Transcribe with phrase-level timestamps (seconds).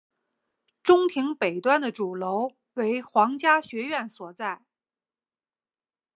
[0.81, 4.63] 中庭北端的主楼为皇家学院所在。